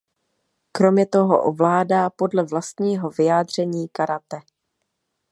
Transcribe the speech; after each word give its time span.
Kromě 0.71 1.05
toho 1.05 1.43
ovládá 1.43 2.09
podle 2.09 2.43
vlastního 2.45 3.09
vyjádření 3.09 3.87
karate. 3.87 4.39